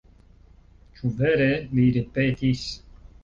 [0.99, 1.49] Ĉu vere!?
[1.75, 2.65] li ripetis.